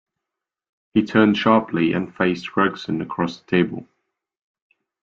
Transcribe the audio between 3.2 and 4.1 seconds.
the table.